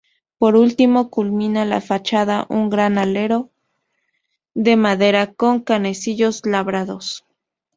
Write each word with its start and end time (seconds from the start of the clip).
Por 0.39 0.55
último, 0.55 1.11
culmina 1.11 1.63
la 1.63 1.79
fachada 1.79 2.47
un 2.49 2.71
gran 2.71 2.97
alero 2.97 3.51
de 4.55 4.75
madera 4.75 5.31
con 5.31 5.59
canecillos 5.59 6.43
labrados. 6.43 7.23